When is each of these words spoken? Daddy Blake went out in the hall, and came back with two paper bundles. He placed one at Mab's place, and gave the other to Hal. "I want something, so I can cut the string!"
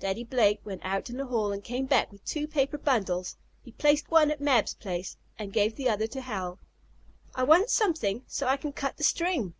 Daddy 0.00 0.24
Blake 0.24 0.62
went 0.64 0.80
out 0.82 1.10
in 1.10 1.18
the 1.18 1.26
hall, 1.26 1.52
and 1.52 1.62
came 1.62 1.84
back 1.84 2.10
with 2.10 2.24
two 2.24 2.48
paper 2.48 2.78
bundles. 2.78 3.36
He 3.62 3.72
placed 3.72 4.10
one 4.10 4.30
at 4.30 4.40
Mab's 4.40 4.72
place, 4.72 5.18
and 5.38 5.52
gave 5.52 5.76
the 5.76 5.90
other 5.90 6.06
to 6.06 6.22
Hal. 6.22 6.58
"I 7.34 7.42
want 7.42 7.68
something, 7.68 8.24
so 8.26 8.46
I 8.46 8.56
can 8.56 8.72
cut 8.72 8.96
the 8.96 9.04
string!" 9.04 9.52